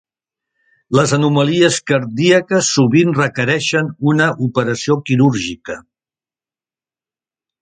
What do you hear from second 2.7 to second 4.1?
sovint requereixen